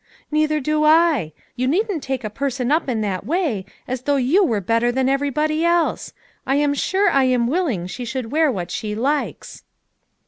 [0.31, 1.31] "Neither do I.
[1.55, 5.07] You needn't take a person up in that way, as though you were better than
[5.07, 6.11] anybody else.
[6.43, 9.61] I am sure I am willing she should wear what she likes."